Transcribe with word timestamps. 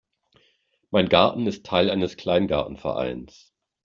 Mein 0.89 1.09
Garten 1.09 1.45
ist 1.45 1.63
Teil 1.63 1.91
eines 1.91 2.17
Kleingartenvereins. 2.17 3.53